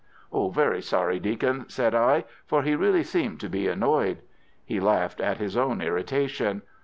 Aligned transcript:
"Very 0.33 0.81
sorry, 0.81 1.19
Deacon," 1.19 1.69
said 1.69 1.93
I, 1.93 2.23
for 2.47 2.63
he 2.63 2.73
really 2.75 3.03
seemed 3.03 3.39
to 3.41 3.49
be 3.49 3.67
annoyed. 3.67 4.23
He 4.65 4.79
laughed 4.79 5.21
at 5.21 5.37
his 5.37 5.55
own 5.55 5.79
irritation. 5.79 6.63